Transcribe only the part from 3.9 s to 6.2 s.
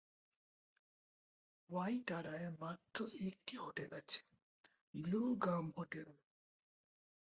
আছে, Blue Gum hotel.